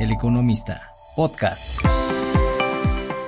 El 0.00 0.12
Economista, 0.12 0.94
podcast. 1.14 1.78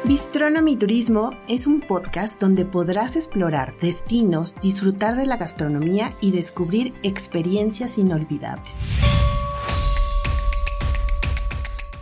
Bistronomy 0.04 0.76
Turismo 0.76 1.32
es 1.46 1.66
un 1.66 1.82
podcast 1.82 2.40
donde 2.40 2.64
podrás 2.64 3.14
explorar 3.14 3.74
destinos, 3.78 4.54
disfrutar 4.62 5.16
de 5.16 5.26
la 5.26 5.36
gastronomía 5.36 6.16
y 6.22 6.30
descubrir 6.30 6.94
experiencias 7.02 7.98
inolvidables. 7.98 8.72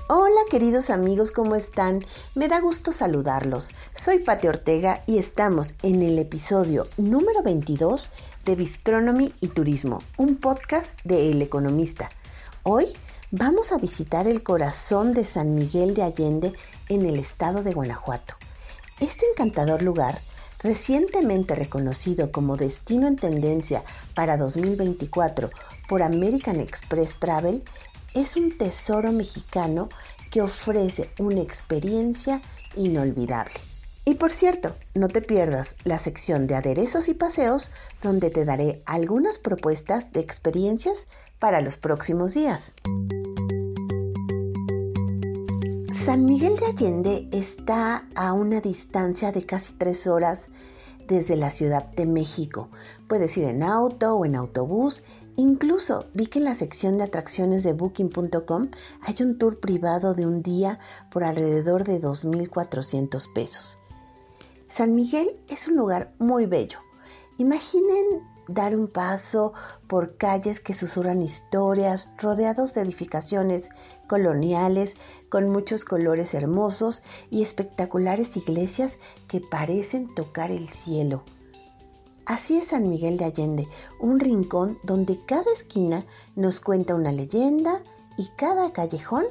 Hola 0.08 0.40
queridos 0.48 0.88
amigos, 0.90 1.32
¿cómo 1.32 1.56
están? 1.56 2.04
Me 2.36 2.46
da 2.46 2.60
gusto 2.60 2.92
saludarlos. 2.92 3.70
Soy 3.92 4.20
Pati 4.20 4.46
Ortega 4.46 5.02
y 5.04 5.18
estamos 5.18 5.74
en 5.82 6.00
el 6.00 6.16
episodio 6.16 6.86
número 6.96 7.42
22 7.42 8.12
de 8.44 8.54
Bistronomy 8.54 9.34
y 9.40 9.48
Turismo, 9.48 10.00
un 10.16 10.36
podcast 10.36 10.96
de 11.02 11.32
El 11.32 11.42
Economista. 11.42 12.08
Hoy 12.62 12.86
vamos 13.32 13.70
a 13.70 13.78
visitar 13.78 14.26
el 14.26 14.42
corazón 14.42 15.14
de 15.14 15.24
San 15.24 15.54
Miguel 15.54 15.94
de 15.94 16.02
Allende 16.02 16.52
en 16.88 17.06
el 17.06 17.18
estado 17.18 17.62
de 17.62 17.72
Guanajuato. 17.72 18.34
Este 18.98 19.24
encantador 19.26 19.82
lugar, 19.82 20.20
recientemente 20.58 21.54
reconocido 21.54 22.32
como 22.32 22.56
destino 22.56 23.06
en 23.06 23.16
tendencia 23.16 23.84
para 24.14 24.36
2024 24.36 25.50
por 25.88 26.02
American 26.02 26.58
Express 26.58 27.20
Travel, 27.20 27.62
es 28.14 28.36
un 28.36 28.58
tesoro 28.58 29.12
mexicano 29.12 29.88
que 30.32 30.42
ofrece 30.42 31.10
una 31.18 31.40
experiencia 31.40 32.42
inolvidable. 32.76 33.54
Y 34.04 34.14
por 34.14 34.32
cierto, 34.32 34.74
no 34.94 35.06
te 35.06 35.22
pierdas 35.22 35.76
la 35.84 35.98
sección 35.98 36.48
de 36.48 36.56
aderezos 36.56 37.08
y 37.08 37.14
paseos 37.14 37.70
donde 38.02 38.30
te 38.30 38.44
daré 38.44 38.80
algunas 38.86 39.38
propuestas 39.38 40.12
de 40.12 40.18
experiencias 40.18 41.06
para 41.38 41.60
los 41.60 41.76
próximos 41.76 42.34
días. 42.34 42.74
San 46.10 46.24
Miguel 46.24 46.56
de 46.56 46.66
Allende 46.66 47.28
está 47.30 48.04
a 48.16 48.32
una 48.32 48.60
distancia 48.60 49.30
de 49.30 49.46
casi 49.46 49.74
tres 49.74 50.08
horas 50.08 50.48
desde 51.06 51.36
la 51.36 51.50
Ciudad 51.50 51.84
de 51.92 52.04
México. 52.04 52.68
Puedes 53.06 53.36
ir 53.36 53.44
en 53.44 53.62
auto 53.62 54.16
o 54.16 54.24
en 54.24 54.34
autobús 54.34 55.04
Incluso 55.36 56.06
vi 56.12 56.26
que 56.26 56.40
en 56.40 56.46
la 56.46 56.54
sección 56.54 56.98
de 56.98 57.04
atracciones 57.04 57.62
de 57.62 57.74
booking.com 57.74 58.70
hay 59.02 59.14
un 59.20 59.38
tour 59.38 59.60
privado 59.60 60.14
de 60.14 60.26
un 60.26 60.42
día 60.42 60.80
por 61.12 61.22
alrededor 61.22 61.84
de 61.84 62.02
2.400 62.02 63.32
pesos. 63.32 63.78
San 64.68 64.96
Miguel 64.96 65.36
es 65.46 65.68
un 65.68 65.76
lugar 65.76 66.12
muy 66.18 66.46
bello. 66.46 66.80
Imaginen 67.38 68.04
dar 68.54 68.76
un 68.76 68.88
paso 68.88 69.52
por 69.86 70.16
calles 70.16 70.60
que 70.60 70.74
susurran 70.74 71.22
historias, 71.22 72.12
rodeados 72.18 72.74
de 72.74 72.82
edificaciones 72.82 73.70
coloniales 74.06 74.96
con 75.28 75.48
muchos 75.50 75.84
colores 75.84 76.34
hermosos 76.34 77.02
y 77.30 77.42
espectaculares 77.42 78.36
iglesias 78.36 78.98
que 79.28 79.40
parecen 79.40 80.14
tocar 80.14 80.50
el 80.50 80.68
cielo. 80.68 81.22
Así 82.26 82.58
es 82.58 82.68
San 82.68 82.88
Miguel 82.88 83.16
de 83.16 83.24
Allende, 83.24 83.68
un 84.00 84.20
rincón 84.20 84.78
donde 84.84 85.24
cada 85.24 85.52
esquina 85.52 86.06
nos 86.36 86.60
cuenta 86.60 86.94
una 86.94 87.12
leyenda 87.12 87.82
y 88.16 88.28
cada 88.36 88.72
callejón 88.72 89.24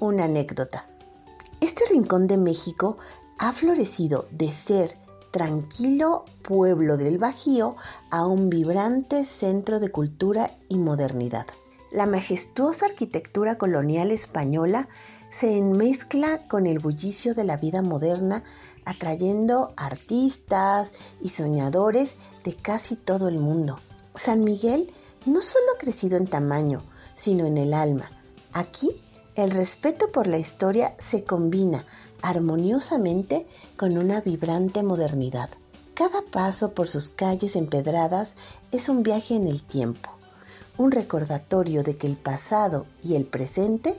una 0.00 0.24
anécdota. 0.24 0.88
Este 1.60 1.84
rincón 1.90 2.26
de 2.26 2.36
México 2.36 2.98
ha 3.38 3.52
florecido 3.52 4.26
de 4.30 4.52
ser 4.52 4.96
tranquilo 5.30 6.24
pueblo 6.42 6.96
del 6.96 7.18
Bajío 7.18 7.76
a 8.10 8.26
un 8.26 8.50
vibrante 8.50 9.24
centro 9.24 9.80
de 9.80 9.90
cultura 9.90 10.56
y 10.68 10.76
modernidad. 10.78 11.46
La 11.92 12.06
majestuosa 12.06 12.86
arquitectura 12.86 13.58
colonial 13.58 14.10
española 14.10 14.88
se 15.30 15.56
enmezcla 15.56 16.46
con 16.48 16.66
el 16.66 16.78
bullicio 16.78 17.34
de 17.34 17.44
la 17.44 17.56
vida 17.56 17.82
moderna, 17.82 18.42
atrayendo 18.84 19.72
artistas 19.76 20.92
y 21.20 21.30
soñadores 21.30 22.16
de 22.44 22.54
casi 22.54 22.96
todo 22.96 23.28
el 23.28 23.38
mundo. 23.38 23.78
San 24.14 24.44
Miguel 24.44 24.92
no 25.26 25.42
solo 25.42 25.64
ha 25.74 25.78
crecido 25.78 26.16
en 26.16 26.26
tamaño, 26.26 26.82
sino 27.16 27.46
en 27.46 27.58
el 27.58 27.74
alma. 27.74 28.10
Aquí, 28.52 29.02
el 29.36 29.50
respeto 29.50 30.10
por 30.10 30.26
la 30.26 30.38
historia 30.38 30.94
se 30.98 31.22
combina 31.22 31.84
armoniosamente 32.22 33.46
con 33.76 33.98
una 33.98 34.22
vibrante 34.22 34.82
modernidad. 34.82 35.50
Cada 35.92 36.22
paso 36.22 36.72
por 36.72 36.88
sus 36.88 37.10
calles 37.10 37.54
empedradas 37.54 38.34
es 38.72 38.88
un 38.88 39.02
viaje 39.02 39.36
en 39.36 39.46
el 39.46 39.62
tiempo, 39.62 40.10
un 40.78 40.90
recordatorio 40.90 41.82
de 41.82 41.96
que 41.96 42.06
el 42.06 42.16
pasado 42.16 42.86
y 43.02 43.14
el 43.14 43.26
presente 43.26 43.98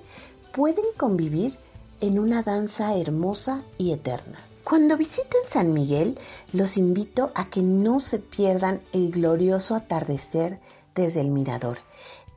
pueden 0.53 0.85
convivir 0.97 1.57
en 2.01 2.17
una 2.17 2.41
danza 2.41 2.95
hermosa 2.95 3.63
y 3.77 3.91
eterna. 3.91 4.39
Cuando 4.63 4.97
visiten 4.97 5.41
San 5.47 5.71
Miguel, 5.71 6.19
los 6.51 6.77
invito 6.77 7.31
a 7.35 7.49
que 7.49 7.61
no 7.61 7.99
se 7.99 8.19
pierdan 8.19 8.81
el 8.91 9.11
glorioso 9.11 9.75
atardecer 9.75 10.59
desde 10.93 11.21
el 11.21 11.29
mirador. 11.29 11.77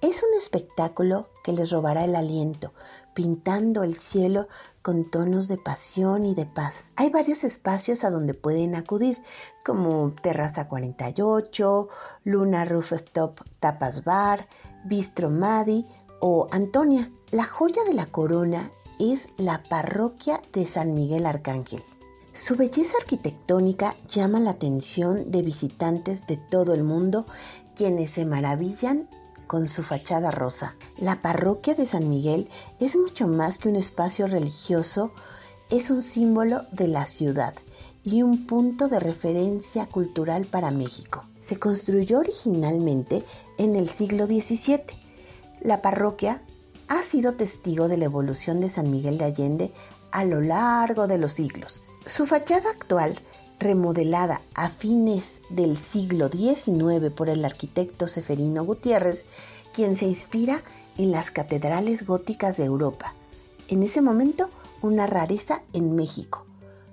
Es 0.03 0.23
un 0.23 0.33
espectáculo 0.35 1.29
que 1.45 1.53
les 1.53 1.71
robará 1.71 2.07
el 2.07 2.17
aliento, 2.17 2.73
pintando 3.13 3.83
el 3.83 3.97
cielo 3.97 4.49
con 4.81 5.11
tonos 5.11 5.47
de 5.47 5.59
pasión 5.59 6.25
y 6.25 6.35
de 6.35 6.47
paz. 6.47 6.89
Hay 6.97 7.11
varios 7.11 7.45
espacios 7.45 8.03
a 8.03 8.11
donde 8.11 8.33
pueden 8.33 8.75
acudir, 8.75 9.19
como 9.63 10.15
Terraza 10.23 10.69
48, 10.69 11.89
Luna 12.25 12.65
Rooftop 12.65 13.43
Tapas 13.61 14.03
Bar, 14.03 14.49
Bistro 14.87 15.29
Madi 15.29 15.87
o 16.21 16.47
Antonia. 16.51 17.13
La 17.31 17.45
joya 17.45 17.85
de 17.85 17.93
la 17.93 18.07
corona 18.07 18.73
es 18.99 19.29
la 19.37 19.63
parroquia 19.65 20.41
de 20.55 20.67
San 20.67 20.95
Miguel 20.95 21.27
Arcángel. 21.27 21.83
Su 22.33 22.57
belleza 22.57 22.97
arquitectónica 22.99 23.95
llama 24.09 24.41
la 24.41 24.53
atención 24.53 25.31
de 25.31 25.43
visitantes 25.43 26.27
de 26.27 26.39
todo 26.39 26.73
el 26.73 26.85
mundo 26.85 27.27
quienes 27.75 28.13
se 28.13 28.25
maravillan 28.25 29.11
con 29.51 29.67
su 29.67 29.83
fachada 29.83 30.31
rosa. 30.31 30.77
La 31.01 31.23
parroquia 31.23 31.75
de 31.75 31.85
San 31.85 32.09
Miguel 32.09 32.49
es 32.79 32.95
mucho 32.95 33.27
más 33.27 33.59
que 33.59 33.69
un 33.69 33.75
espacio 33.75 34.29
religioso, 34.29 35.11
es 35.71 35.91
un 35.91 36.03
símbolo 36.03 36.67
de 36.71 36.87
la 36.87 37.05
ciudad 37.05 37.55
y 38.05 38.23
un 38.23 38.47
punto 38.47 38.87
de 38.87 39.01
referencia 39.01 39.87
cultural 39.87 40.47
para 40.47 40.71
México. 40.71 41.25
Se 41.41 41.59
construyó 41.59 42.21
originalmente 42.21 43.25
en 43.59 43.75
el 43.75 43.89
siglo 43.89 44.27
XVII. 44.27 44.85
La 45.61 45.83
parroquia 45.83 46.43
ha 46.87 47.03
sido 47.03 47.33
testigo 47.33 47.89
de 47.89 47.97
la 47.97 48.05
evolución 48.05 48.61
de 48.61 48.71
San 48.71 48.89
Miguel 48.89 49.19
de 49.19 49.25
Allende 49.25 49.73
a 50.13 50.25
lo 50.25 50.41
largo 50.41 51.09
de 51.09 51.19
los 51.19 51.33
siglos. 51.33 51.83
Su 52.07 52.25
fachada 52.25 52.71
actual, 52.71 53.21
remodelada 53.61 54.41
a 54.55 54.71
fines 54.71 55.43
del 55.51 55.77
siglo 55.77 56.29
XIX 56.29 57.13
por 57.15 57.29
el 57.29 57.45
arquitecto 57.45 58.09
Seferino 58.09 58.65
Gutiérrez, 58.65 59.27
quien 59.75 59.97
se 59.97 60.07
inspira 60.07 60.63
en 60.97 61.13
las 61.13 61.31
catedrales 61.31 62.07
góticas 62.07 62.57
de 62.57 62.65
Europa. 62.65 63.15
En 63.69 63.83
ese 63.83 64.01
momento, 64.01 64.49
una 64.83 65.07
rareza 65.07 65.63
en 65.75 65.95
México, 65.95 66.47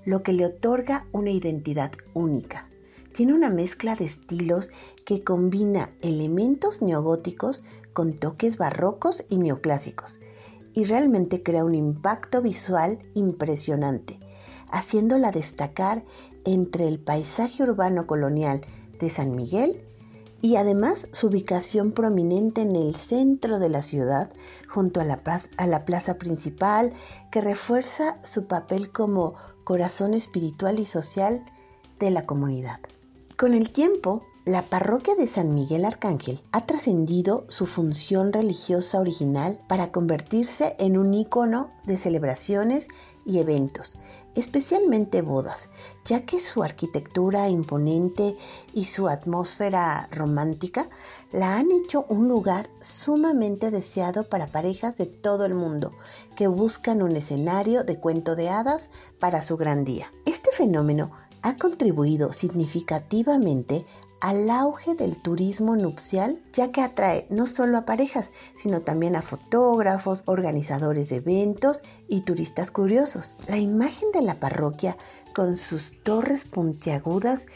lo 0.05 0.21
que 0.23 0.33
le 0.33 0.45
otorga 0.45 1.05
una 1.13 1.31
identidad 1.31 1.93
única. 2.13 2.67
Tiene 3.15 3.33
una 3.33 3.49
mezcla 3.49 3.95
de 3.95 4.05
estilos 4.05 4.69
que 5.05 5.23
combina 5.23 5.89
elementos 6.01 6.81
neogóticos 6.81 7.63
con 7.93 8.13
toques 8.13 8.57
barrocos 8.57 9.23
y 9.29 9.37
neoclásicos, 9.37 10.19
y 10.73 10.83
realmente 10.83 11.41
crea 11.41 11.63
un 11.63 11.73
impacto 11.73 12.41
visual 12.41 12.99
impresionante 13.15 14.19
haciéndola 14.69 15.31
destacar 15.31 16.03
entre 16.47 16.87
el 16.87 16.97
paisaje 16.97 17.61
urbano 17.61 18.07
colonial 18.07 18.61
de 18.99 19.09
San 19.09 19.35
Miguel 19.35 19.83
y 20.41 20.55
además 20.55 21.09
su 21.11 21.27
ubicación 21.27 21.91
prominente 21.91 22.61
en 22.61 22.75
el 22.75 22.95
centro 22.95 23.59
de 23.59 23.67
la 23.69 23.81
ciudad, 23.81 24.31
junto 24.69 25.01
a 25.01 25.03
la, 25.03 25.85
plaza 25.85 26.17
principal, 26.17 26.93
que 27.31 27.41
refuerza 27.41 28.15
su 28.23 28.45
papel 28.45 28.91
como 28.91 29.35
corazón 29.65 30.13
espiritual 30.13 30.79
y 30.79 30.85
social 30.85 31.43
de 31.99 32.11
la 32.11 32.25
comunidad. 32.25 32.79
Con 33.35 33.53
el 33.53 33.71
tiempo, 33.71 34.23
la 34.45 34.69
parroquia 34.69 35.15
de 35.15 35.27
San 35.27 35.53
Miguel 35.53 35.83
Arcángel 35.83 36.39
ha 36.53 36.65
trascendido 36.65 37.45
su 37.49 37.65
función 37.65 38.31
religiosa 38.31 39.01
original 39.01 39.59
para 39.67 39.91
convertirse 39.91 40.77
en 40.79 40.97
un 40.97 41.13
icono 41.13 41.71
de 41.83 41.97
celebraciones 41.97 42.87
y 43.25 43.39
eventos, 43.39 43.97
especialmente 44.39 45.21
bodas, 45.21 45.69
ya 46.05 46.25
que 46.25 46.39
su 46.39 46.63
arquitectura 46.63 47.49
imponente 47.49 48.37
y 48.73 48.85
su 48.85 49.07
atmósfera 49.07 50.07
romántica 50.11 50.89
la 51.31 51.57
han 51.57 51.71
hecho 51.71 52.05
un 52.09 52.27
lugar 52.27 52.69
sumamente 52.79 53.71
deseado 53.71 54.29
para 54.29 54.47
parejas 54.47 54.95
de 54.95 55.07
todo 55.07 55.45
el 55.45 55.53
mundo 55.53 55.91
que 56.35 56.47
buscan 56.47 57.01
un 57.01 57.15
escenario 57.15 57.83
de 57.83 57.99
cuento 57.99 58.35
de 58.35 58.49
hadas 58.49 58.91
para 59.19 59.41
su 59.41 59.57
gran 59.57 59.83
día. 59.83 60.13
Este 60.25 60.51
fenómeno 60.51 61.11
ha 61.41 61.57
contribuido 61.57 62.33
significativamente 62.33 63.85
al 64.19 64.49
auge 64.49 64.95
del 64.95 65.21
turismo 65.21 65.75
nupcial, 65.75 66.41
ya 66.53 66.71
que 66.71 66.81
atrae 66.81 67.27
no 67.29 67.45
solo 67.45 67.77
a 67.77 67.85
parejas, 67.85 68.33
sino 68.61 68.81
también 68.81 69.15
a 69.15 69.21
fotógrafos, 69.21 70.23
organizadores 70.25 71.09
de 71.09 71.17
eventos 71.17 71.81
y 72.07 72.21
turistas 72.21 72.71
curiosos. 72.71 73.35
La 73.47 73.57
imagen 73.57 74.11
de 74.11 74.21
la 74.21 74.39
parroquia, 74.39 74.97
con 75.35 75.57
sus 75.57 75.93
torres 76.03 76.45
puntiagudas 76.45 77.47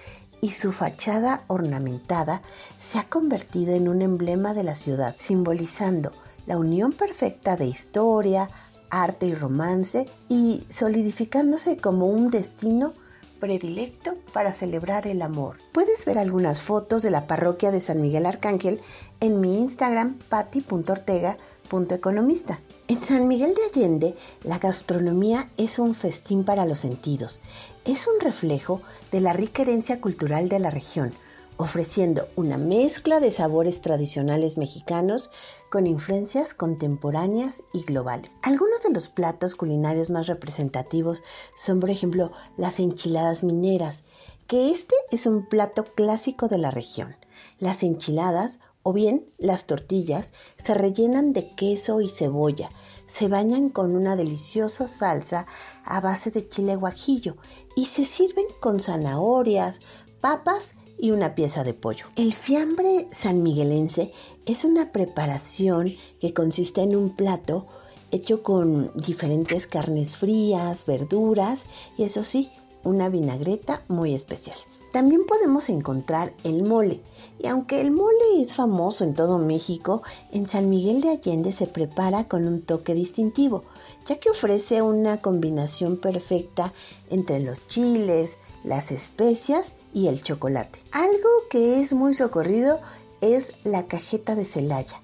y 0.41 0.51
su 0.51 0.71
fachada 0.71 1.43
ornamentada, 1.47 2.41
se 2.77 2.99
ha 2.99 3.09
convertido 3.09 3.73
en 3.73 3.87
un 3.87 4.01
emblema 4.01 4.53
de 4.53 4.63
la 4.63 4.75
ciudad, 4.75 5.15
simbolizando 5.17 6.11
la 6.45 6.57
unión 6.57 6.91
perfecta 6.91 7.55
de 7.55 7.65
historia, 7.65 8.49
arte 8.89 9.27
y 9.27 9.33
romance 9.33 10.07
y 10.29 10.65
solidificándose 10.69 11.77
como 11.77 12.07
un 12.07 12.29
destino 12.29 12.93
predilecto 13.41 14.15
para 14.31 14.53
celebrar 14.53 15.05
el 15.07 15.21
amor. 15.21 15.57
Puedes 15.73 16.05
ver 16.05 16.17
algunas 16.17 16.61
fotos 16.61 17.01
de 17.01 17.11
la 17.11 17.27
parroquia 17.27 17.71
de 17.71 17.81
San 17.81 18.01
Miguel 18.01 18.25
Arcángel 18.25 18.79
en 19.19 19.41
mi 19.41 19.59
Instagram 19.59 20.17
patti.ortega.economista. 20.29 22.61
En 22.87 23.03
San 23.03 23.27
Miguel 23.27 23.53
de 23.53 23.63
Allende, 23.63 24.15
la 24.43 24.59
gastronomía 24.59 25.49
es 25.57 25.77
un 25.79 25.93
festín 25.93 26.45
para 26.45 26.65
los 26.65 26.79
sentidos. 26.79 27.41
Es 27.83 28.07
un 28.07 28.21
reflejo 28.21 28.81
de 29.11 29.19
la 29.19 29.33
rica 29.33 29.63
herencia 29.63 29.99
cultural 29.99 30.47
de 30.47 30.59
la 30.59 30.69
región, 30.69 31.13
ofreciendo 31.61 32.27
una 32.35 32.57
mezcla 32.57 33.19
de 33.19 33.29
sabores 33.29 33.81
tradicionales 33.81 34.57
mexicanos 34.57 35.29
con 35.69 35.85
influencias 35.85 36.55
contemporáneas 36.55 37.61
y 37.71 37.83
globales. 37.83 38.31
Algunos 38.41 38.81
de 38.83 38.89
los 38.89 39.09
platos 39.09 39.55
culinarios 39.55 40.09
más 40.09 40.25
representativos 40.25 41.21
son, 41.57 41.79
por 41.79 41.91
ejemplo, 41.91 42.31
las 42.57 42.79
enchiladas 42.79 43.43
mineras, 43.43 44.03
que 44.47 44.71
este 44.71 44.95
es 45.11 45.27
un 45.27 45.47
plato 45.47 45.85
clásico 45.85 46.47
de 46.47 46.57
la 46.57 46.71
región. 46.71 47.15
Las 47.59 47.83
enchiladas 47.83 48.59
o 48.83 48.91
bien 48.91 49.31
las 49.37 49.67
tortillas 49.67 50.33
se 50.57 50.73
rellenan 50.73 51.31
de 51.31 51.53
queso 51.53 52.01
y 52.01 52.09
cebolla, 52.09 52.71
se 53.05 53.27
bañan 53.27 53.69
con 53.69 53.95
una 53.95 54.15
deliciosa 54.15 54.87
salsa 54.87 55.45
a 55.85 56.01
base 56.01 56.31
de 56.31 56.47
chile 56.49 56.75
guajillo 56.75 57.37
y 57.75 57.85
se 57.85 58.03
sirven 58.03 58.47
con 58.59 58.79
zanahorias, 58.79 59.81
papas 60.21 60.73
y 61.01 61.11
una 61.11 61.35
pieza 61.35 61.63
de 61.63 61.73
pollo. 61.73 62.05
El 62.15 62.33
fiambre 62.33 63.09
sanmiguelense 63.11 64.13
es 64.45 64.63
una 64.63 64.91
preparación 64.91 65.95
que 66.21 66.33
consiste 66.33 66.81
en 66.81 66.95
un 66.95 67.09
plato 67.15 67.67
hecho 68.11 68.43
con 68.43 68.91
diferentes 68.95 69.65
carnes 69.65 70.15
frías, 70.15 70.85
verduras 70.85 71.65
y 71.97 72.03
eso 72.03 72.23
sí, 72.23 72.49
una 72.83 73.09
vinagreta 73.09 73.83
muy 73.87 74.13
especial. 74.13 74.57
También 74.91 75.25
podemos 75.25 75.69
encontrar 75.69 76.33
el 76.43 76.63
mole. 76.63 77.01
Y 77.39 77.47
aunque 77.47 77.79
el 77.79 77.91
mole 77.91 78.41
es 78.41 78.53
famoso 78.53 79.03
en 79.05 79.15
todo 79.15 79.39
México, 79.39 80.03
en 80.31 80.45
San 80.47 80.69
Miguel 80.69 81.01
de 81.01 81.09
Allende 81.09 81.53
se 81.53 81.65
prepara 81.65 82.27
con 82.27 82.45
un 82.45 82.61
toque 82.61 82.93
distintivo, 82.93 83.63
ya 84.05 84.19
que 84.19 84.29
ofrece 84.29 84.81
una 84.81 85.21
combinación 85.21 85.97
perfecta 85.97 86.73
entre 87.09 87.39
los 87.39 87.65
chiles, 87.67 88.37
las 88.63 88.91
especias 88.91 89.75
y 89.93 90.07
el 90.07 90.21
chocolate. 90.21 90.79
Algo 90.91 91.29
que 91.49 91.81
es 91.81 91.93
muy 91.93 92.13
socorrido 92.13 92.79
es 93.21 93.53
la 93.63 93.87
cajeta 93.87 94.35
de 94.35 94.45
Celaya. 94.45 95.01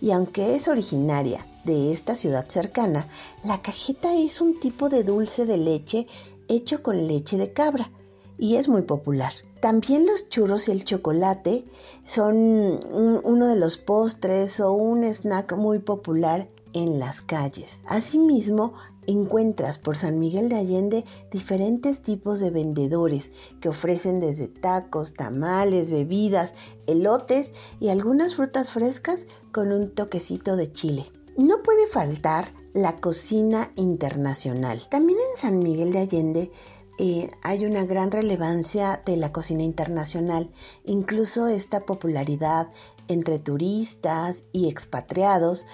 Y 0.00 0.12
aunque 0.12 0.56
es 0.56 0.68
originaria 0.68 1.46
de 1.64 1.92
esta 1.92 2.14
ciudad 2.14 2.48
cercana, 2.48 3.06
la 3.44 3.60
cajeta 3.60 4.14
es 4.14 4.40
un 4.40 4.58
tipo 4.58 4.88
de 4.88 5.04
dulce 5.04 5.46
de 5.46 5.56
leche 5.56 6.06
hecho 6.48 6.82
con 6.82 7.06
leche 7.06 7.36
de 7.36 7.52
cabra 7.52 7.90
y 8.38 8.56
es 8.56 8.68
muy 8.68 8.82
popular. 8.82 9.32
También 9.60 10.06
los 10.06 10.28
churros 10.30 10.68
y 10.68 10.70
el 10.72 10.84
chocolate 10.84 11.64
son 12.06 12.80
uno 12.92 13.46
de 13.46 13.56
los 13.56 13.76
postres 13.76 14.58
o 14.58 14.72
un 14.72 15.04
snack 15.04 15.54
muy 15.54 15.78
popular 15.78 16.48
en 16.72 16.98
las 16.98 17.20
calles. 17.20 17.80
Asimismo, 17.86 18.72
encuentras 19.10 19.78
por 19.78 19.96
San 19.96 20.18
Miguel 20.18 20.48
de 20.48 20.56
Allende 20.56 21.04
diferentes 21.30 22.02
tipos 22.02 22.40
de 22.40 22.50
vendedores 22.50 23.32
que 23.60 23.68
ofrecen 23.68 24.20
desde 24.20 24.48
tacos, 24.48 25.14
tamales, 25.14 25.90
bebidas, 25.90 26.54
elotes 26.86 27.52
y 27.80 27.88
algunas 27.88 28.34
frutas 28.34 28.70
frescas 28.72 29.26
con 29.52 29.72
un 29.72 29.94
toquecito 29.94 30.56
de 30.56 30.72
chile. 30.72 31.06
No 31.36 31.62
puede 31.62 31.86
faltar 31.86 32.52
la 32.72 33.00
cocina 33.00 33.72
internacional. 33.76 34.82
También 34.90 35.18
en 35.30 35.36
San 35.36 35.58
Miguel 35.58 35.92
de 35.92 35.98
Allende 35.98 36.50
eh, 36.98 37.30
hay 37.42 37.64
una 37.64 37.86
gran 37.86 38.10
relevancia 38.10 39.00
de 39.06 39.16
la 39.16 39.32
cocina 39.32 39.62
internacional, 39.62 40.50
incluso 40.84 41.46
esta 41.46 41.80
popularidad 41.80 42.68
entre 43.08 43.38
turistas 43.38 44.44
y 44.52 44.68
expatriados 44.68 45.66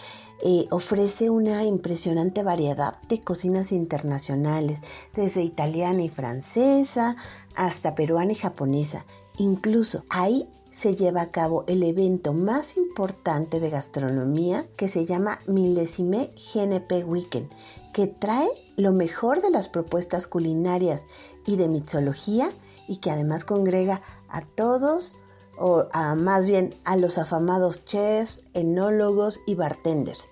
eh, 0.42 0.66
ofrece 0.70 1.30
una 1.30 1.64
impresionante 1.64 2.42
variedad 2.42 3.00
de 3.08 3.20
cocinas 3.20 3.72
internacionales, 3.72 4.82
desde 5.14 5.42
italiana 5.42 6.02
y 6.02 6.08
francesa 6.08 7.16
hasta 7.54 7.94
peruana 7.94 8.32
y 8.32 8.36
japonesa. 8.36 9.06
Incluso 9.38 10.04
ahí 10.10 10.48
se 10.70 10.94
lleva 10.94 11.22
a 11.22 11.30
cabo 11.30 11.64
el 11.68 11.82
evento 11.82 12.34
más 12.34 12.76
importante 12.76 13.60
de 13.60 13.70
gastronomía 13.70 14.66
que 14.76 14.90
se 14.90 15.06
llama 15.06 15.38
Milesime 15.46 16.32
GNP 16.34 17.04
Weekend, 17.04 17.48
que 17.94 18.06
trae 18.06 18.50
lo 18.76 18.92
mejor 18.92 19.40
de 19.40 19.50
las 19.50 19.70
propuestas 19.70 20.26
culinarias 20.26 21.06
y 21.46 21.56
de 21.56 21.68
mixología 21.68 22.50
y 22.88 22.98
que 22.98 23.10
además 23.10 23.46
congrega 23.46 24.02
a 24.28 24.42
todos 24.42 25.16
o 25.58 25.86
a, 25.92 26.14
más 26.14 26.48
bien 26.48 26.74
a 26.84 26.96
los 26.96 27.18
afamados 27.18 27.84
chefs, 27.84 28.42
enólogos 28.54 29.40
y 29.46 29.54
bartenders. 29.54 30.28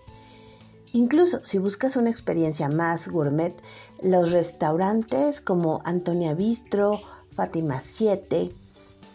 Incluso 0.92 1.44
si 1.44 1.58
buscas 1.58 1.96
una 1.96 2.10
experiencia 2.10 2.68
más 2.68 3.08
gourmet, 3.08 3.54
los 4.00 4.30
restaurantes 4.30 5.40
como 5.40 5.80
Antonia 5.84 6.34
Bistro, 6.34 7.00
Fátima 7.34 7.80
7, 7.80 8.52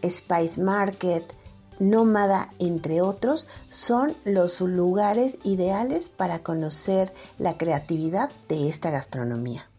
Spice 0.03 0.61
Market, 0.61 1.33
Nómada, 1.79 2.49
entre 2.59 3.01
otros, 3.01 3.47
son 3.69 4.13
los 4.25 4.59
lugares 4.59 5.37
ideales 5.43 6.09
para 6.09 6.39
conocer 6.39 7.13
la 7.37 7.57
creatividad 7.57 8.29
de 8.49 8.67
esta 8.67 8.91
gastronomía. 8.91 9.69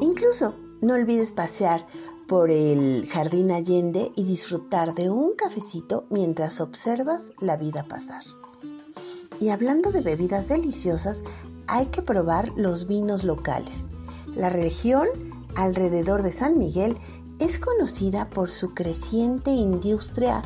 Incluso 0.00 0.54
no 0.80 0.94
olvides 0.94 1.30
pasear 1.30 1.86
por 2.30 2.48
el 2.48 3.08
Jardín 3.08 3.50
Allende 3.50 4.12
y 4.14 4.22
disfrutar 4.22 4.94
de 4.94 5.10
un 5.10 5.34
cafecito 5.34 6.04
mientras 6.10 6.60
observas 6.60 7.32
la 7.40 7.56
vida 7.56 7.82
pasar. 7.88 8.22
Y 9.40 9.48
hablando 9.48 9.90
de 9.90 10.00
bebidas 10.00 10.46
deliciosas, 10.46 11.24
hay 11.66 11.86
que 11.86 12.02
probar 12.02 12.52
los 12.54 12.86
vinos 12.86 13.24
locales. 13.24 13.84
La 14.36 14.48
región 14.48 15.08
alrededor 15.56 16.22
de 16.22 16.30
San 16.30 16.56
Miguel 16.56 16.98
es 17.40 17.58
conocida 17.58 18.30
por 18.30 18.48
su 18.48 18.74
creciente 18.74 19.50
industria 19.50 20.44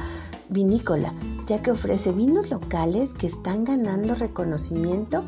vinícola, 0.48 1.12
ya 1.46 1.60
que 1.60 1.72
ofrece 1.72 2.12
vinos 2.12 2.50
locales 2.50 3.12
que 3.12 3.26
están 3.26 3.62
ganando 3.64 4.14
reconocimiento 4.14 5.22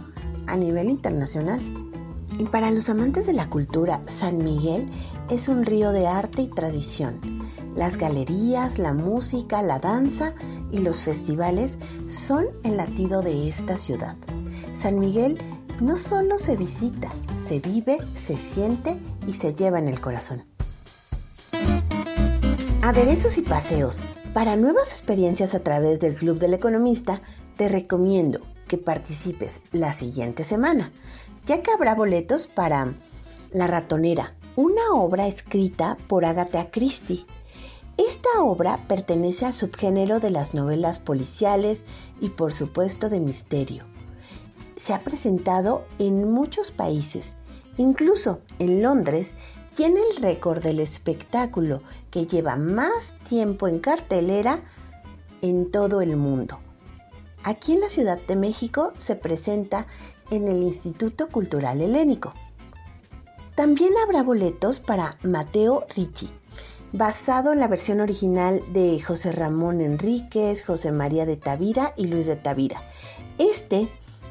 a 0.47 0.57
nivel 0.57 0.89
internacional. 0.89 1.61
Y 2.39 2.45
para 2.45 2.71
los 2.71 2.89
amantes 2.89 3.27
de 3.27 3.35
la 3.35 3.51
cultura, 3.51 4.01
San 4.07 4.39
Miguel 4.39 4.89
es 5.31 5.49
un 5.49 5.65
río 5.65 5.93
de 5.93 6.07
arte 6.07 6.43
y 6.43 6.49
tradición. 6.49 7.21
Las 7.75 7.97
galerías, 7.97 8.79
la 8.79 8.95
música, 8.95 9.63
la 9.63 9.79
danza 9.79 10.35
y 10.73 10.79
los 10.79 11.03
festivales 11.03 11.79
son 12.07 12.47
el 12.65 12.77
latido 12.77 13.23
de 13.23 13.49
esta 13.49 13.79
ciudad. 13.79 14.17
San 14.75 14.99
Miguel 14.99 15.39
no 15.81 15.97
solo 15.97 16.39
se 16.39 16.57
visita, 16.57 17.11
se 17.47 17.61
vive, 17.61 17.99
se 18.15 18.39
siente 18.39 18.99
y 19.27 19.35
se 19.35 19.55
lleva 19.55 19.79
en 19.79 19.89
el 19.89 20.01
corazón. 20.01 20.45
Aderezos 22.83 23.37
y 23.39 23.43
paseos. 23.43 24.01
Para 24.33 24.57
nuevas 24.57 24.89
experiencias 24.89 25.55
a 25.55 25.61
través 25.61 25.99
del 26.01 26.15
Club 26.15 26.39
del 26.39 26.55
Economista, 26.55 27.21
te 27.57 27.69
recomiendo 27.69 28.41
que 28.69 28.79
participes 28.79 29.61
la 29.73 29.93
siguiente 29.93 30.45
semana 30.45 30.93
ya 31.47 31.63
que 31.63 31.71
habrá 31.71 31.95
boletos 31.95 32.47
para 32.49 32.95
La 33.53 33.67
ratonera, 33.69 34.35
una 34.57 34.93
obra 34.93 35.27
escrita 35.27 35.99
por 36.09 36.25
Agatha 36.25 36.71
Christie. 36.71 37.27
Esta 37.99 38.43
obra 38.43 38.79
pertenece 38.89 39.45
al 39.45 39.53
subgénero 39.53 40.19
de 40.19 40.31
las 40.31 40.55
novelas 40.55 40.99
policiales 40.99 41.85
y 42.23 42.31
por 42.31 42.55
supuesto 42.55 43.11
de 43.11 43.21
misterio. 43.21 43.85
Se 44.79 44.95
ha 44.95 45.01
presentado 45.01 45.85
en 45.99 46.33
muchos 46.33 46.71
países, 46.71 47.35
incluso 47.77 48.41
en 48.59 48.83
Londres 48.83 49.35
tiene 49.75 50.01
el 50.11 50.23
récord 50.23 50.63
del 50.63 50.81
espectáculo 50.81 51.83
que 52.11 52.27
lleva 52.27 52.57
más 52.57 53.15
tiempo 53.29 53.69
en 53.69 53.79
cartelera 53.79 54.61
en 55.43 55.71
todo 55.71 56.01
el 56.01 56.17
mundo. 56.17 56.59
Aquí 57.45 57.75
en 57.75 57.81
la 57.81 57.91
Ciudad 57.91 58.19
de 58.27 58.37
México 58.37 58.95
se 58.97 59.17
presenta 59.17 59.87
en 60.31 60.49
el 60.49 60.63
Instituto 60.63 61.29
Cultural 61.29 61.83
Helénico. 61.83 62.33
También 63.57 63.95
habrá 64.05 64.23
boletos 64.23 64.81
para 64.81 65.17
Mateo 65.23 65.87
Ricci. 65.97 66.29
basado 66.93 67.53
en 67.53 67.59
la 67.59 67.69
versión 67.69 68.01
original 68.01 68.63
de 68.73 69.01
José 69.01 69.33
Ramón 69.33 69.81
Enríquez, 69.81 70.63
José 70.65 70.93
María 70.93 71.27
de 71.27 71.37
Tavira 71.37 71.93
y 71.97 72.07
Luis 72.07 72.27
de 72.27 72.37
Tavira. 72.37 72.81
Este 73.39 73.89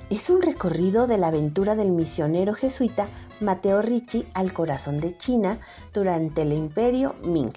es 0.10 0.30
un 0.30 0.42
recorrido 0.42 1.08
de 1.08 1.18
la 1.18 1.28
aventura 1.28 1.76
del 1.76 1.92
misionero 1.92 2.54
jesuita 2.54 3.08
Mateo 3.42 3.82
Ricci 3.82 4.26
al 4.36 4.54
corazón 4.54 5.00
de 5.00 5.18
China 5.18 5.60
durante 5.94 6.44
el 6.44 6.54
imperio 6.54 7.16
Ming. 7.24 7.54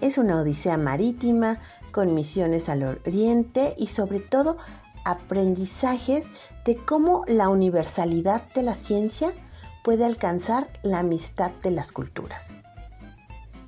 Es 0.00 0.18
una 0.18 0.40
odisea 0.40 0.78
marítima 0.78 1.58
con 1.92 2.14
misiones 2.14 2.68
al 2.68 2.82
oriente 2.84 3.74
y 3.78 3.88
sobre 3.88 4.18
todo 4.18 4.56
aprendizajes 5.04 6.28
de 6.64 6.76
cómo 6.76 7.24
la 7.28 7.48
universalidad 7.48 8.42
de 8.54 8.62
la 8.62 8.74
ciencia 8.74 9.32
puede 9.82 10.04
alcanzar 10.04 10.68
la 10.82 11.00
amistad 11.00 11.50
de 11.62 11.70
las 11.70 11.92
culturas. 11.92 12.54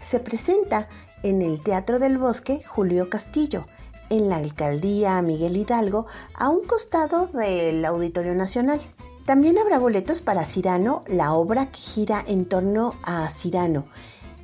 Se 0.00 0.20
presenta 0.20 0.88
en 1.22 1.42
el 1.42 1.62
Teatro 1.62 1.98
del 1.98 2.18
Bosque 2.18 2.62
Julio 2.66 3.08
Castillo, 3.08 3.66
en 4.10 4.28
la 4.28 4.36
alcaldía 4.36 5.20
Miguel 5.22 5.56
Hidalgo, 5.56 6.06
a 6.34 6.48
un 6.48 6.66
costado 6.66 7.26
del 7.28 7.84
Auditorio 7.84 8.34
Nacional. 8.34 8.80
También 9.24 9.58
habrá 9.58 9.78
boletos 9.78 10.20
para 10.20 10.44
Cirano, 10.44 11.02
la 11.06 11.32
obra 11.32 11.70
que 11.70 11.80
gira 11.80 12.22
en 12.26 12.44
torno 12.44 12.94
a 13.02 13.28
Cirano. 13.30 13.86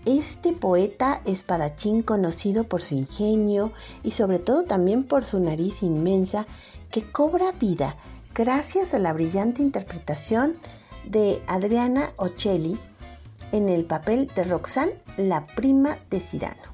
Este 0.06 0.54
poeta 0.54 1.20
espadachín 1.26 2.02
conocido 2.02 2.64
por 2.64 2.80
su 2.80 2.94
ingenio 2.94 3.70
y 4.02 4.12
sobre 4.12 4.38
todo 4.38 4.64
también 4.64 5.04
por 5.04 5.26
su 5.26 5.38
nariz 5.40 5.82
inmensa 5.82 6.46
que 6.90 7.02
cobra 7.02 7.52
vida 7.52 7.96
gracias 8.34 8.94
a 8.94 8.98
la 8.98 9.12
brillante 9.12 9.60
interpretación 9.60 10.56
de 11.04 11.42
Adriana 11.47 12.12
Ocelli 12.16 12.78
en 13.52 13.69
el 13.69 13.85
papel 13.85 14.28
de 14.35 14.42
Roxanne, 14.45 14.95
la 15.16 15.47
prima 15.47 15.99
de 16.11 16.19
Cirano. 16.21 16.71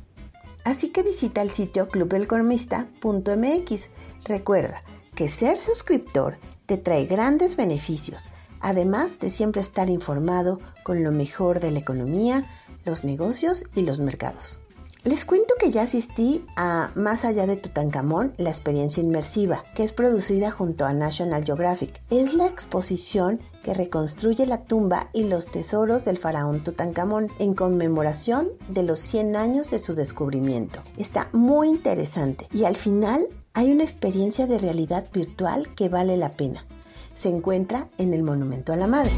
Así 0.65 0.91
que 0.91 1.03
visita 1.03 1.43
el 1.43 1.51
sitio 1.51 1.89
clubelcormista.mx. 1.89 3.91
Recuerda 4.25 4.81
que 5.15 5.29
ser 5.29 5.59
suscriptor 5.59 6.39
te 6.67 6.77
trae 6.77 7.07
grandes 7.07 7.57
beneficios, 7.57 8.29
además 8.61 9.19
de 9.21 9.31
siempre 9.31 9.63
estar 9.63 9.89
informado 9.89 10.61
con 10.83 11.05
lo 11.05 11.13
mejor 11.13 11.61
de 11.61 11.71
la 11.71 11.79
economía, 11.79 12.45
los 12.85 13.05
negocios 13.05 13.65
y 13.75 13.83
los 13.83 14.01
mercados. 14.01 14.66
Les 15.07 15.25
cuento 15.25 15.55
que 15.61 15.71
ya 15.71 15.83
asistí 15.83 16.45
a 16.57 16.91
Más 16.97 17.25
allá 17.25 17.47
de 17.47 17.55
Tutankamón, 17.55 18.33
la 18.39 18.51
experiencia 18.51 19.01
inmersiva, 19.01 19.63
que 19.77 19.85
es 19.85 19.93
producida 19.93 20.51
junto 20.51 20.85
a 20.85 20.93
National 20.95 21.45
Geographic. 21.45 22.03
Es 22.11 22.35
la 22.35 22.47
exposición 22.47 23.39
que 23.63 23.73
reconstruye 23.73 24.47
la 24.47 24.65
tumba 24.65 25.09
y 25.13 25.23
los 25.23 25.47
tesoros 25.47 26.05
del 26.05 26.19
faraón 26.19 26.59
Tutankamón 26.59 27.29
en 27.39 27.55
conmemoración 27.55 28.49
de 28.69 28.83
los 28.83 28.99
100 28.99 29.37
años 29.37 29.71
de 29.71 29.79
su 29.79 29.95
descubrimiento. 29.95 30.83
Está 30.97 31.29
muy 31.33 31.69
interesante 31.69 32.49
y 32.53 32.65
al 32.65 32.75
final 32.75 33.29
hay 33.55 33.71
una 33.71 33.85
experiencia 33.85 34.49
de 34.49 34.59
realidad 34.59 35.07
virtual 35.13 35.73
que 35.77 35.89
vale 35.89 36.17
la 36.17 36.33
pena. 36.33 36.67
Se 37.15 37.29
encuentra 37.29 37.89
en 37.97 38.13
el 38.13 38.25
Monumento 38.25 38.73
a 38.73 38.77
la 38.77 38.89
Madre. 38.89 39.13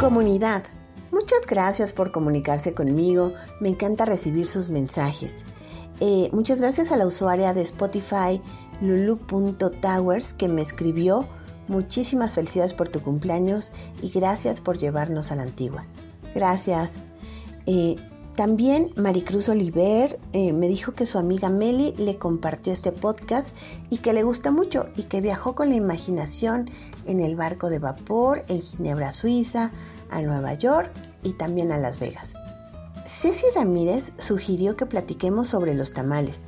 Comunidad, 0.00 0.64
muchas 1.12 1.46
gracias 1.46 1.92
por 1.92 2.10
comunicarse 2.10 2.72
conmigo. 2.72 3.34
Me 3.60 3.68
encanta 3.68 4.06
recibir 4.06 4.46
sus 4.46 4.70
mensajes. 4.70 5.44
Eh, 6.00 6.30
muchas 6.32 6.58
gracias 6.62 6.90
a 6.90 6.96
la 6.96 7.04
usuaria 7.04 7.52
de 7.52 7.60
Spotify, 7.60 8.40
lulu.towers, 8.80 10.32
que 10.32 10.48
me 10.48 10.62
escribió. 10.62 11.28
Muchísimas 11.68 12.32
felicidades 12.32 12.72
por 12.72 12.88
tu 12.88 13.02
cumpleaños 13.02 13.72
y 14.00 14.08
gracias 14.08 14.62
por 14.62 14.78
llevarnos 14.78 15.32
a 15.32 15.36
la 15.36 15.42
antigua. 15.42 15.84
Gracias. 16.34 17.02
Eh, 17.66 17.96
también 18.40 18.90
Maricruz 18.96 19.50
Oliver 19.50 20.18
eh, 20.32 20.54
me 20.54 20.66
dijo 20.66 20.92
que 20.92 21.04
su 21.04 21.18
amiga 21.18 21.50
Meli 21.50 21.92
le 21.98 22.16
compartió 22.16 22.72
este 22.72 22.90
podcast 22.90 23.50
y 23.90 23.98
que 23.98 24.14
le 24.14 24.22
gusta 24.22 24.50
mucho 24.50 24.88
y 24.96 25.02
que 25.02 25.20
viajó 25.20 25.54
con 25.54 25.68
la 25.68 25.74
imaginación 25.74 26.70
en 27.04 27.20
el 27.20 27.36
barco 27.36 27.68
de 27.68 27.80
vapor 27.80 28.46
en 28.48 28.62
Ginebra, 28.62 29.12
Suiza, 29.12 29.72
a 30.10 30.22
Nueva 30.22 30.54
York 30.54 30.90
y 31.22 31.34
también 31.34 31.70
a 31.70 31.76
Las 31.76 31.98
Vegas. 32.00 32.32
Ceci 33.04 33.44
Ramírez 33.54 34.14
sugirió 34.16 34.74
que 34.74 34.86
platiquemos 34.86 35.48
sobre 35.48 35.74
los 35.74 35.92
tamales. 35.92 36.44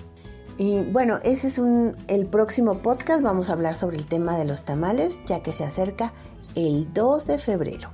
Y 0.57 0.81
bueno, 0.93 1.21
ese 1.25 1.49
es 1.49 1.59
un, 1.59 1.95
el 2.09 2.25
próximo 2.25 2.79
podcast. 2.79 3.23
Vamos 3.23 3.51
a 3.51 3.53
hablar 3.53 3.75
sobre 3.75 3.99
el 3.99 4.07
tema 4.07 4.39
de 4.39 4.47
los 4.47 4.65
tamales, 4.65 5.21
ya 5.27 5.43
que 5.43 5.53
se 5.53 5.65
acerca 5.65 6.15
el 6.55 6.91
2 6.95 7.27
de 7.27 7.37
febrero. 7.37 7.91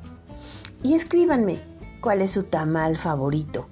Y 0.85 0.95
escríbanme 0.95 1.61
cuál 2.00 2.23
es 2.23 2.31
su 2.31 2.45
tamal 2.45 2.97
favorito. 2.97 3.67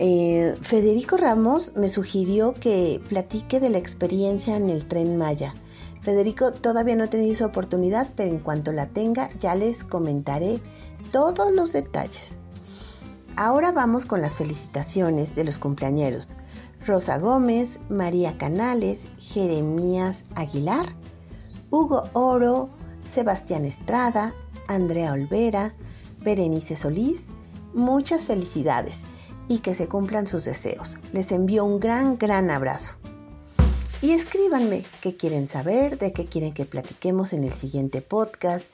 Eh, 0.00 0.54
Federico 0.60 1.16
Ramos 1.16 1.72
me 1.74 1.90
sugirió 1.90 2.54
que 2.54 3.02
platique 3.08 3.58
de 3.58 3.68
la 3.68 3.78
experiencia 3.78 4.54
en 4.54 4.70
el 4.70 4.86
tren 4.86 5.16
Maya. 5.18 5.54
Federico 6.02 6.52
todavía 6.52 6.94
no 6.94 7.04
he 7.04 7.08
tenido 7.08 7.32
esa 7.32 7.46
oportunidad, 7.46 8.08
pero 8.14 8.30
en 8.30 8.38
cuanto 8.38 8.70
la 8.70 8.86
tenga 8.86 9.28
ya 9.40 9.56
les 9.56 9.82
comentaré 9.82 10.60
todos 11.10 11.50
los 11.50 11.72
detalles. 11.72 12.38
Ahora 13.34 13.72
vamos 13.72 14.06
con 14.06 14.20
las 14.22 14.36
felicitaciones 14.36 15.34
de 15.34 15.42
los 15.42 15.58
cumpleañeros. 15.58 16.28
Rosa 16.86 17.18
Gómez, 17.18 17.80
María 17.88 18.38
Canales, 18.38 19.04
Jeremías 19.18 20.26
Aguilar, 20.36 20.94
Hugo 21.70 22.04
Oro, 22.12 22.70
Sebastián 23.04 23.64
Estrada, 23.64 24.32
Andrea 24.68 25.12
Olvera, 25.12 25.74
Berenice 26.20 26.76
Solís. 26.76 27.26
Muchas 27.74 28.26
felicidades 28.26 29.02
y 29.48 29.58
que 29.58 29.74
se 29.74 29.88
cumplan 29.88 30.26
sus 30.26 30.44
deseos. 30.44 30.96
Les 31.12 31.32
envío 31.32 31.64
un 31.64 31.80
gran, 31.80 32.18
gran 32.18 32.50
abrazo. 32.50 32.94
Y 34.00 34.12
escríbanme 34.12 34.84
qué 35.00 35.16
quieren 35.16 35.48
saber, 35.48 35.98
de 35.98 36.12
qué 36.12 36.26
quieren 36.26 36.54
que 36.54 36.64
platiquemos 36.64 37.32
en 37.32 37.42
el 37.42 37.52
siguiente 37.52 38.00
podcast, 38.00 38.68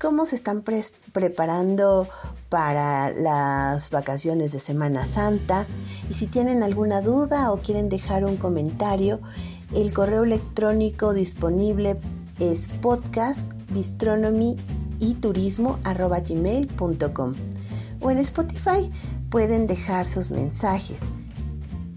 cómo 0.00 0.26
se 0.26 0.34
están 0.34 0.64
preparando 1.12 2.08
para 2.48 3.10
las 3.10 3.90
vacaciones 3.90 4.50
de 4.50 4.58
Semana 4.58 5.06
Santa 5.06 5.68
y 6.10 6.14
si 6.14 6.26
tienen 6.26 6.64
alguna 6.64 7.02
duda 7.02 7.52
o 7.52 7.58
quieren 7.58 7.88
dejar 7.88 8.24
un 8.24 8.36
comentario, 8.36 9.20
el 9.72 9.92
correo 9.92 10.24
electrónico 10.24 11.14
disponible 11.14 11.96
es 12.40 12.66
podcast 12.82 13.52
o 18.00 18.10
en 18.10 18.18
Spotify 18.18 18.90
pueden 19.30 19.66
dejar 19.66 20.06
sus 20.06 20.30
mensajes. 20.30 21.00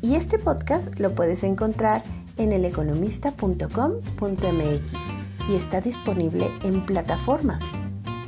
Y 0.02 0.16
este 0.16 0.40
podcast 0.40 0.98
lo 1.00 1.14
puedes 1.16 1.44
encontrar 1.44 2.04
en 2.38 2.54
eleconomista.com.mx 2.54 4.94
y 5.50 5.56
está 5.56 5.82
disponible 5.82 6.50
en 6.64 6.86
plataformas. 6.86 7.64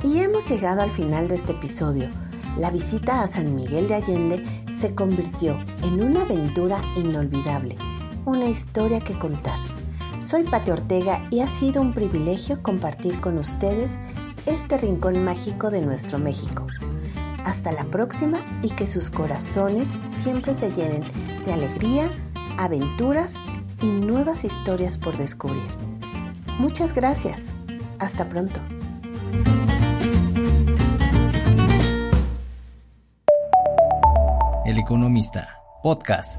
Y 0.02 0.18
hemos 0.18 0.48
llegado 0.48 0.82
al 0.82 0.90
final 0.90 1.28
de 1.28 1.36
este 1.36 1.52
episodio. 1.52 2.08
La 2.58 2.70
visita 2.70 3.22
a 3.22 3.28
San 3.28 3.54
Miguel 3.54 3.88
de 3.88 3.94
Allende 3.94 4.44
se 4.78 4.94
convirtió 4.94 5.58
en 5.82 6.02
una 6.02 6.22
aventura 6.22 6.78
inolvidable, 6.96 7.76
una 8.24 8.46
historia 8.46 9.00
que 9.00 9.18
contar. 9.18 9.58
Soy 10.18 10.44
Pate 10.44 10.72
Ortega 10.72 11.26
y 11.30 11.40
ha 11.40 11.46
sido 11.46 11.80
un 11.80 11.92
privilegio 11.92 12.62
compartir 12.62 13.20
con 13.20 13.38
ustedes 13.38 13.98
este 14.46 14.78
rincón 14.78 15.24
mágico 15.24 15.70
de 15.70 15.80
nuestro 15.80 16.18
México. 16.18 16.66
Hasta 17.44 17.72
la 17.72 17.84
próxima 17.84 18.38
y 18.62 18.70
que 18.70 18.86
sus 18.86 19.10
corazones 19.10 19.96
siempre 20.04 20.54
se 20.54 20.70
llenen 20.70 21.02
de 21.44 21.52
alegría, 21.52 22.08
aventuras 22.58 23.38
y 23.82 23.86
nuevas 23.86 24.44
historias 24.44 24.98
por 24.98 25.16
descubrir. 25.16 25.62
Muchas 26.58 26.94
gracias. 26.94 27.48
Hasta 27.98 28.28
pronto. 28.28 28.60
El 34.66 34.78
Economista, 34.78 35.48
podcast. 35.82 36.38